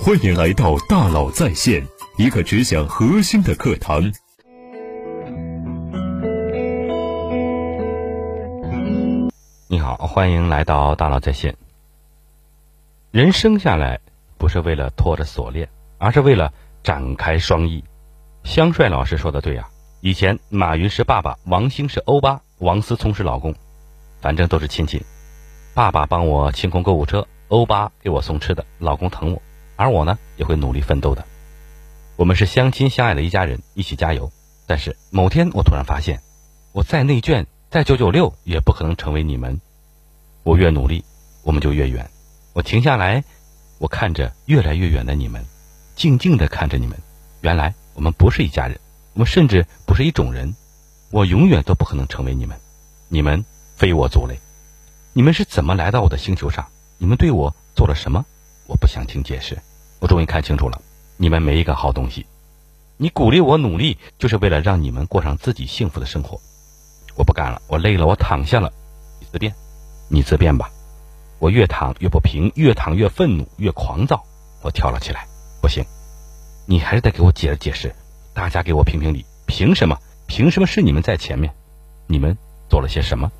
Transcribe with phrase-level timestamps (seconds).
[0.00, 1.86] 欢迎来到大佬在线，
[2.16, 4.12] 一个只讲核心的课堂。
[9.68, 11.56] 你好，欢迎来到大佬在线。
[13.12, 14.00] 人生下来
[14.38, 15.68] 不是为了拖着锁链，
[15.98, 16.52] 而是为了
[16.82, 17.84] 展开双翼。
[18.42, 19.68] 香帅老师说的对啊，
[20.00, 23.54] 以前马云是爸爸，王兴是欧巴，王思聪是老公，
[24.20, 25.04] 反正都是亲戚。
[25.74, 29.40] 爸爸帮我清空购物车，欧巴给我送吃的，老公疼我，
[29.82, 31.24] 而我呢也会努力奋斗的。
[32.16, 34.30] 我们是相亲相爱的一家人，一起加油。
[34.66, 36.22] 但是某天我突然发现，
[36.72, 37.46] 我再内卷。
[37.68, 39.58] 再九九六也不可能成为你们。
[40.42, 41.02] 我越努力，
[41.42, 42.10] 我们就越远。
[42.52, 43.24] 我停下来，
[43.78, 45.42] 我看着越来越远的你们，
[45.96, 46.98] 静静的看着你们。
[47.40, 48.78] 原来我们不是一家人，
[49.14, 50.54] 我们甚至不是一种人。
[51.10, 52.58] 我永远都不可能成为你们。
[53.08, 53.42] 你们
[53.76, 54.38] 非我族类。
[55.14, 56.68] 你们是怎么来到我的星球上？
[56.98, 58.26] 你们对我做了什么？
[58.66, 59.56] 我不想听解释。
[60.02, 60.82] 我终于看清楚了，
[61.16, 62.26] 你们没一个好东西。
[62.96, 66.40] 你鼓励我努力，就是为了让你们过上自己幸福的生活。
[67.14, 68.72] 我不干了，我累了，我躺下了。
[69.20, 69.54] 你自便，
[70.08, 70.68] 你自便吧。
[71.38, 74.24] 我越躺越不平，越躺越愤怒，越狂躁。
[74.62, 75.24] 我跳了起来。
[75.60, 75.84] 不行，
[76.66, 77.94] 你还是得给我解释解释。
[78.34, 79.96] 大家给我评评理，凭什么？
[80.26, 81.54] 凭什么是你们在前面？
[82.08, 82.36] 你们
[82.68, 83.30] 做了些什么？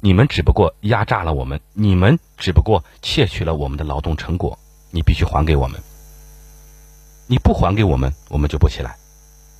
[0.00, 4.58] 你们只不过压榨了我们，你们只不过窃取了我们的劳动成果。
[4.90, 5.80] 你必须还给我们。
[7.26, 8.96] 你不还给我们，我们就不起来。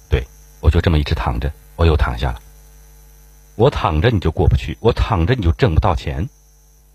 [0.08, 0.26] 对，
[0.60, 2.40] 我就这么一直躺着，我又躺下了。
[3.56, 6.28] 我躺着你就过不去，我躺着你就挣不到钱，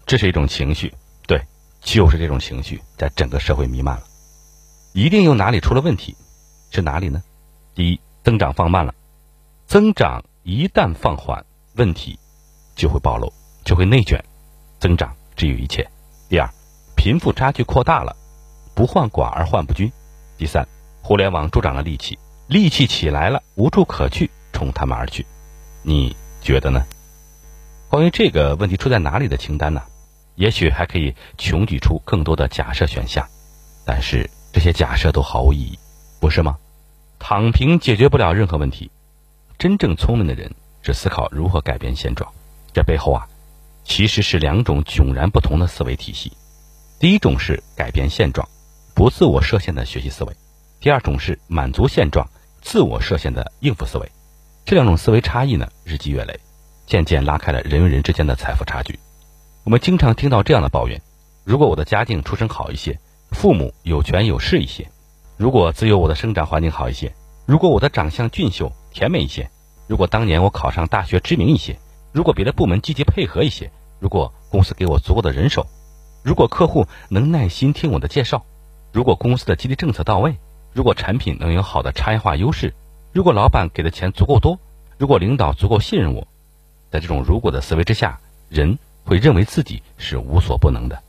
[0.06, 0.94] 这是一种情绪，
[1.28, 1.42] 对，
[1.82, 4.04] 就是这种情绪在整个社会弥漫了，
[4.94, 6.18] 一定有哪里出了问题，
[6.72, 7.24] 是哪里呢？
[7.76, 8.94] 第一，增长放慢了，
[9.68, 12.18] 增长一旦放缓，问题
[12.76, 13.32] 就会暴露，
[13.64, 14.22] 就会内卷，
[14.80, 15.88] 增长只有一切。
[16.28, 16.50] 第二，
[16.98, 18.16] 贫富差距扩大了，
[18.76, 19.92] 不患寡而患不均。
[20.38, 20.68] 第三，
[21.02, 25.26] 互联网助长了戾气，戾气起来了，无处可去，冲他们而去，
[25.82, 26.16] 你。
[26.42, 26.86] 觉得呢？
[27.90, 29.82] 关于这个问题出在哪里的清单呢？
[30.36, 33.28] 也许还可以穷举出更多的假设选项，
[33.84, 35.80] 但是这些假设都毫无意义，
[36.20, 36.60] 不是吗？
[37.18, 38.92] 躺平解决不了任何问题。
[39.58, 42.32] 真正聪明的人是思考如何改变现状，
[42.72, 43.28] 这背后啊，
[43.84, 46.32] 其实是两种迥然不同的思维体系。
[47.00, 48.48] 第一种是改变现状，
[48.96, 50.32] 不自我设限的学习思维；
[50.80, 52.26] 第二种是满足现状，
[52.62, 54.10] 自我设限的应付思维。
[54.64, 56.40] 这两种思维差异呢，日积月累，
[56.88, 58.98] 渐渐拉开了人与人之间的财富差距。
[59.66, 61.02] 我们经常听到这样的抱怨：
[61.44, 62.98] 如果我的家境出身好一些，
[63.32, 64.86] 父母有权有势一些；
[65.36, 67.10] 如果只有我的生长环境好一些；
[67.46, 69.44] 如果我的长相俊秀甜美一些；
[69.88, 71.74] 如果当年我考上大学知名一些；
[72.14, 73.68] 如果别的部门积极配合一些；
[74.00, 75.64] 如果公司给我足够的人手；
[76.24, 78.40] 如果客户能耐心听我的介绍；
[78.96, 80.32] 如果公司的激励政策到位；
[80.72, 82.74] 如果产品能有好的差异化优势。
[83.12, 84.58] 如果老板给的钱足够多，
[84.98, 86.26] 如果领导足够信任我，
[86.90, 91.04] 在这种如果的思维之下，人会认为自己是无所不能的。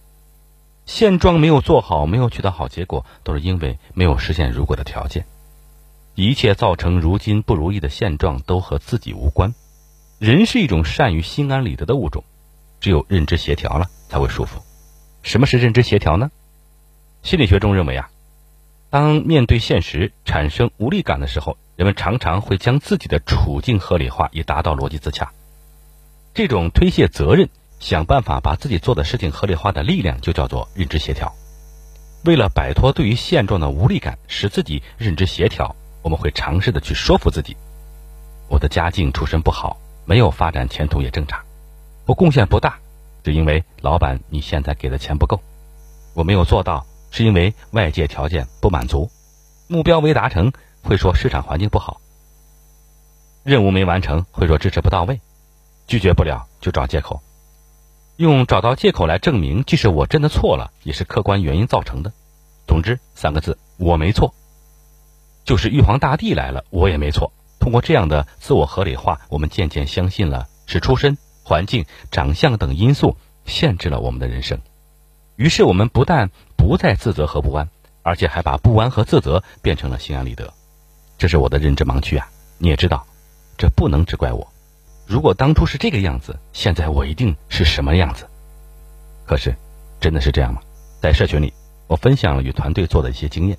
[0.84, 5.24] 现状没有做好，没有取得好结果，都是因为没有实现如果的条件。
[6.16, 9.54] 一切造成如今不如意的现状，都和自己无关。
[10.18, 12.24] 人是一种善于心安理得的物种，
[12.80, 14.60] 只有认知协调了，才会舒服。
[15.22, 16.32] 什么是认知协调呢？
[17.26, 18.08] 心理学中认为啊，
[18.88, 21.58] 当面对现实产生无力感的时候。
[21.74, 25.32] 人们常常会将自己的处境合理化，以达到逻辑自洽。
[26.32, 27.50] 这种推卸责任、
[27.80, 31.34] 想办法把自己做的事情合理化的力量，就叫做认知协调。
[32.24, 37.56] 为了摆脱对于现状的无力感，使自己认知协调，我们会尝试的去说服自己：
[38.48, 39.76] 我的家境出身不好，
[40.06, 41.44] 没有发展前途也正常。
[42.06, 42.78] 我贡献不大，
[43.24, 45.42] 是因为老板你现在给的钱不够。
[46.14, 46.86] 我没有做到，
[47.16, 49.10] 是因为外界条件不满足。
[49.68, 50.52] 目标未达成。
[50.82, 52.00] 会说市场环境不好，
[53.42, 55.20] 任务没完成，会说支持不到位，
[55.88, 57.22] 拒绝不了就找借口，
[58.14, 62.12] 用找到借口来证明，即使我真的错了，也是客观原因造成的。
[62.68, 64.32] 总之三个字，我没错。
[65.44, 67.32] 就是玉皇大帝来了，我也没错。
[67.58, 74.60] 通过这样的自我合理化，我们渐渐相信了是出身、环境、长相等因素限制了我们的人生。
[75.34, 76.30] 于是我们不但
[76.66, 77.68] 不再自责和不安，
[78.02, 80.52] 而且还把不安和自责变成了心安理得。
[81.16, 82.28] 这是我的认知盲区啊！
[82.58, 83.06] 你也知道，
[83.56, 84.44] 这不能只怪我。
[85.06, 88.26] 如果当初是这个样子，现在我一定是什么样子？
[89.24, 89.54] 可是，
[90.00, 90.60] 真的是这样吗？
[91.00, 91.52] 在社群里，
[91.86, 93.56] 我分享了与团队做的一些经验。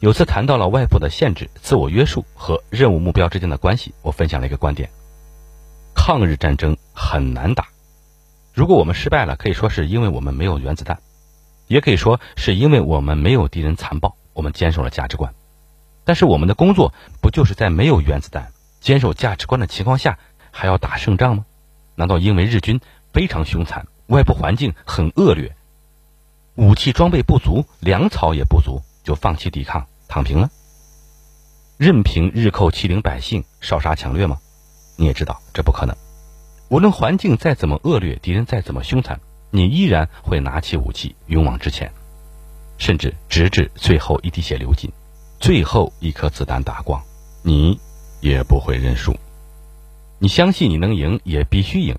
[0.00, 4.90] 有次谈到了外部的限制、自我约束和任务目标之间的关系，我分享了一个观点：
[5.94, 7.68] 抗日战争很难打。
[8.52, 10.96] 如果我们失败了，可以说是因为我们没有原子弹；
[11.66, 15.34] 也可以说是因为我们没有敌人残暴，我们坚守了价值观。
[16.04, 20.18] 但是我们的工作不就是在没有原子弹、坚守价值观的情况下
[20.50, 21.46] 还要打胜仗吗？
[21.94, 22.80] 难道因为日军
[23.12, 25.54] 非常凶残，外部环境很恶劣，
[26.56, 30.50] 武器装备不足，粮草也不足，就放弃抵抗，躺平了？
[31.78, 34.38] 任凭日寇欺凌百姓、烧杀抢掠吗？
[34.96, 35.96] 你也知道这不可能。
[36.68, 39.20] 无论环境再怎么恶劣，敌人再怎么凶残，
[39.54, 41.92] 你依然会拿起武器，勇往直前，
[42.78, 44.90] 甚至直至最后一滴血流尽。
[45.38, 47.02] 最后一颗子弹打光，
[47.42, 47.78] 你
[48.22, 49.14] 也不会认输。
[50.18, 51.98] 你相信你能赢，也必须赢。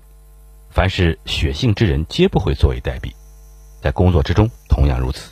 [0.70, 3.12] 凡是血性之人，皆不会坐以待毙。
[3.80, 5.30] 在工作之中，同样如此。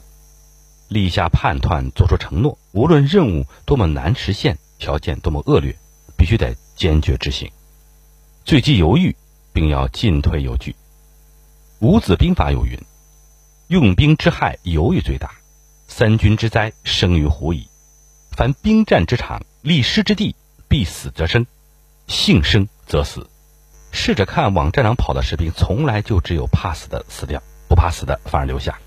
[0.86, 5.74] 立下判断，做出承诺，无论任务多么难实现，条件多么恶劣，
[6.16, 7.50] 必须得坚决执行。
[8.44, 9.16] 最忌犹豫，
[9.52, 10.76] 并要进退有据。
[11.82, 12.78] 五子兵法有云
[13.66, 15.26] ：“用兵之害，犹豫最大；
[15.88, 17.66] 三军之灾，生于狐疑。”
[18.30, 20.36] 凡兵战之场，立师之地，
[20.68, 21.44] 必死则生，
[22.06, 23.28] 幸生则死。
[23.90, 28.78] 试着看往战场跑的士兵，从来就只有怕死的死掉，不怕死的反而留下。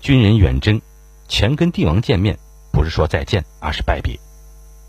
[0.00, 0.80] 军人远征，
[1.28, 2.38] 前跟帝王见面，
[2.72, 4.18] 不是说再见，而是拜别。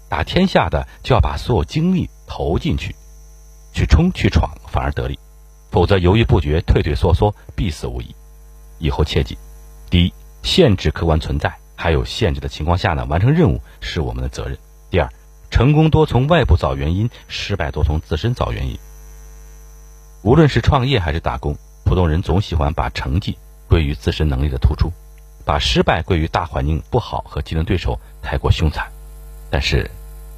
[0.08, 2.96] 打天下的就要把所有精力投进去，
[3.74, 5.20] 去冲去闯，反而得利。
[5.72, 8.16] 否则犹豫不决，退退缩缩，必死无疑。
[8.80, 9.38] 以后切记：
[9.90, 10.14] 第一，
[10.44, 11.54] 限制客观存在。
[11.76, 14.58] 还有限制的情况下呢，完成任务是我们的责任。
[14.90, 15.10] 第二，
[15.50, 18.78] 成功多从外部找原因，失败多从自身找原因。
[20.22, 21.56] 无论是创业还是打工，
[21.86, 23.38] 普通人总喜欢把成绩
[23.70, 24.92] 归于自身能力的突出，
[25.46, 28.86] 把失败归于大环境不好和竞争对手太过凶残。
[29.50, 29.90] 但是，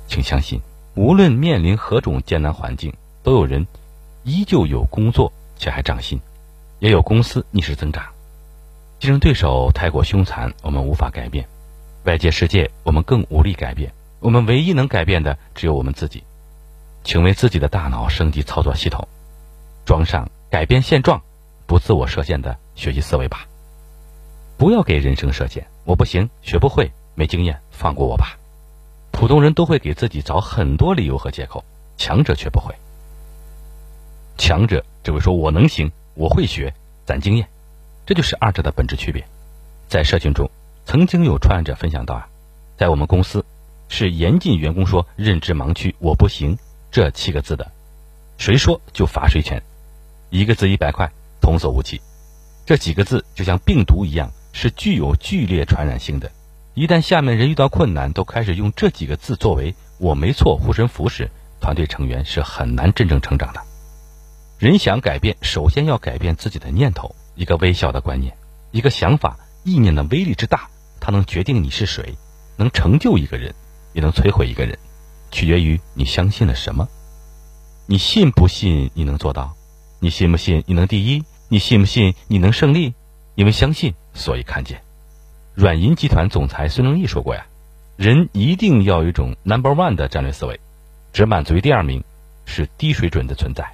[0.06, 0.62] 请相信，
[0.94, 2.94] 无论面临何种艰难环境，
[3.24, 3.66] 都有人
[4.24, 6.20] 依旧有工作且还涨薪，
[6.80, 8.06] 也有公司逆势增长。
[9.00, 11.46] 竞争对手太过凶残，我们无法改变；
[12.04, 13.92] 外界世界，我们更无力改变。
[14.20, 16.24] 我们唯一能改变的，只有我们自己。
[17.04, 19.08] 请为自己的大脑升级操作系统，
[19.86, 21.20] 装上改变现状、
[21.66, 23.48] 不自我设限的学习思维吧。
[24.58, 28.38] 不要给人生设限，我不行，学不会，没经验，放过我吧。
[29.10, 31.66] 普通人都会给自己找很多理由和借口，
[31.98, 32.76] 强者却不会。
[34.38, 36.74] 强者只会说：“我能行，我会学，
[37.06, 37.48] 攒经验。”
[38.06, 39.26] 这就是二者的本质区别。
[39.88, 40.50] 在社群中，
[40.86, 42.28] 曾经有创业者分享到啊，
[42.78, 43.46] 在我们公司
[43.88, 46.58] 是严禁员工说“认知盲区，我不行”
[46.92, 47.72] 这七个字的，
[48.38, 49.62] 谁说就罚谁钱，
[50.30, 52.02] 一个字一百块，童叟无欺。
[52.66, 56.32] 这几个字就像病毒一样，是具有剧烈传染性的。
[56.74, 61.30] 一旦下面人遇到困难，都开始用这几个字作为“我没错”护身符时，
[61.60, 63.62] 团队成员是很难真正成长的。
[64.62, 67.16] 人想改变，首先要改变自己的念头。
[67.34, 68.38] 一个微小的观念，
[68.70, 70.70] 一个想法，意念的威力之大，
[71.00, 72.16] 它能决定你是谁，
[72.58, 73.56] 能成就一个人，
[73.94, 74.78] 也能摧毁一个人，
[75.32, 76.88] 取决于你相信了什么。
[77.88, 79.56] 你信不信你能做到？
[80.00, 81.24] 你信不信你能第一？
[81.50, 82.94] 你信不信你能胜利？
[83.34, 84.84] 因为相信，所以看见。
[85.56, 87.48] 软银集团总裁孙正义说过呀
[87.98, 90.60] ：“人一定要有一种 number one 的战略思维，
[91.14, 92.04] 只满足于第二名，
[92.46, 93.74] 是低水准的存在。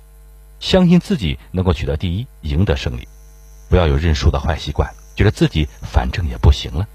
[0.60, 3.08] 相信自己能够取得第一，赢得胜利。”
[3.70, 6.88] 不要有认输的坏习惯，觉得自己反正也不行了。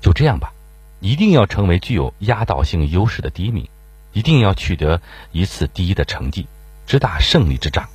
[0.00, 0.52] 就这样吧，
[1.00, 3.68] 一定要成为具有压倒性优势的第一名，
[4.12, 5.02] 一定要取得
[5.32, 6.46] 一次第一的成绩，
[6.86, 7.88] 直打胜利之仗。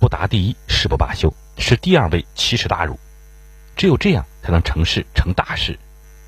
[0.00, 1.28] 不达第一，誓不罢休；
[1.58, 2.98] 是第二位，奇耻大辱。
[3.76, 5.78] 只有这样，才能成事成大事。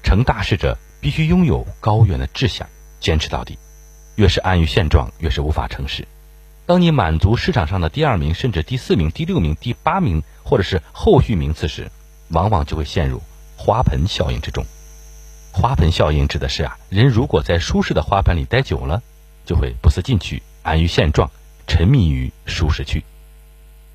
[0.03, 2.69] 成大事者，必须拥有高远的志向，
[3.01, 3.59] 坚持到底。
[4.17, 6.07] 越是安于现状，越是无法成事。
[6.69, 11.91] 当你满足市场上的第二名，甚至第四名、第六名、第八名，或者是后续名次时，
[12.29, 13.23] 往往就会陷入
[13.57, 14.67] 花盆效应之中。
[15.51, 19.03] 花盆效应指的是啊，人如果在舒适的花盆里待久了，
[19.47, 21.31] 就会不思进取，安于现状，
[21.67, 23.03] 沉迷于舒适区。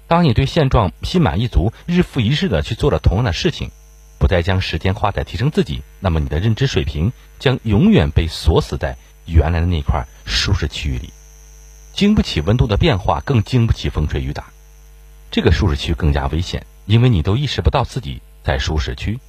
[0.07, 3.69] 当你对现状心满意足，日复一日的去做了同样的事情，
[4.17, 11.13] 不再将时间花在提升自己，那么你的认知水平将永远被锁死在原来的那块舒适区域里。
[11.93, 14.45] 经不起温度的变化，更经不起风吹雨打。
[15.29, 19.19] 这个舒适区更加危险，因为你都意识不到自己在舒适区，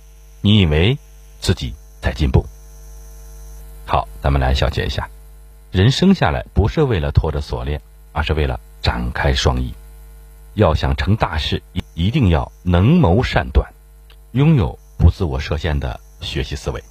[0.40, 0.98] 你以为
[1.40, 2.44] 自己在进步。
[3.86, 5.08] 好，咱们来小结一下：
[5.70, 9.74] 人生下来不是为了拖着锁链，而是为了展开双翼。
[10.54, 13.74] 要想成大事，一一定要能谋善断，
[14.32, 16.82] 拥有不自我设限的学习思维。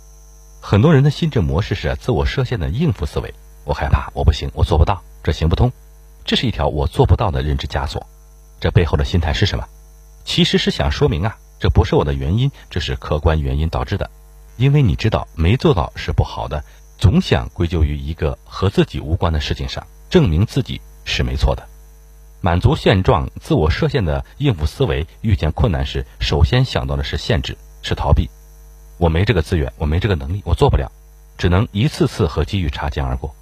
[0.62, 3.34] 很多人的心智模式是自我设限的应付思维。
[3.66, 5.72] 我害怕，我不行，我做不到，这行不通，
[6.26, 8.06] 这是一条我做不到的认知枷锁。
[8.60, 9.66] 这背后的心态是什么？
[10.26, 14.10] 其实是想说明啊，这不是我的原因，这是客观原因导致的。
[14.58, 16.64] 因为你知道没做到是不好的，
[16.98, 21.68] 总想归咎于一个和自己无关的事情上，证明自己是没错的。
[22.42, 28.30] 满足现状、自我设限的应付思维，遇见困难时，首先想到的是限制，是逃避。
[28.98, 30.92] 我没这个资源，我没这个能力，我做不了，
[31.38, 33.34] 只能一次次和机遇擦肩而过。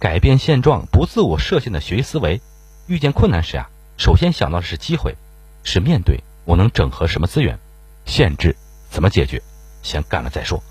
[0.00, 2.40] 改变现状、不自我设限的学习思维，
[2.86, 5.14] 遇见困难时啊，首先想到的是机会，
[5.62, 7.58] 是面对我能整合什么资源，
[8.06, 8.56] 限制
[8.88, 9.42] 怎么解决，
[9.82, 10.62] 先干了再说。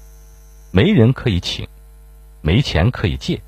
[0.71, 1.67] 没人可以请，
[2.41, 3.39] 没钱可以借，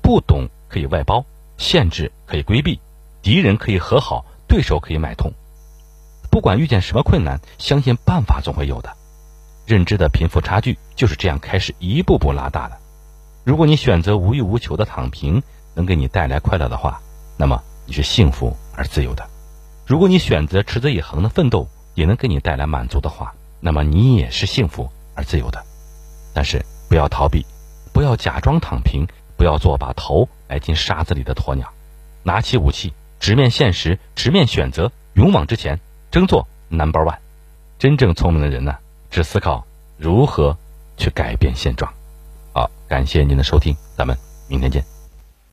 [0.00, 1.26] 不懂可以外包，
[1.58, 2.78] 限制可以规避。
[3.20, 5.32] 敌人可以和好，对手可以买通。
[6.30, 8.96] 不管遇见什么困难，相信办法总会有的。
[9.66, 12.78] 认知的贫富差距就是这样开始一步步拉大的。
[13.44, 15.42] 如果你选择无欲无求的躺平，
[15.74, 17.02] 能给你带来快乐的话，
[17.36, 19.24] 那么你是幸福而自由的；
[19.86, 25.62] 如果你选择持之以恒的奋斗，也能给你带来满足的话，那么你也是幸福而自由的。
[26.32, 27.44] 但是不要逃避，
[27.92, 31.70] 不要假装躺平，不要做把头埋进沙子里的鸵鸟，
[32.22, 32.94] 拿起武器。
[33.20, 37.18] 直面现实，直面选择，勇往直前，争做 number one。
[37.78, 38.76] 真正聪明的人呢，
[39.10, 40.58] 只思考如何
[40.96, 41.92] 去改变现状。
[42.54, 44.93] 好，感谢您的收听，咱们明天见。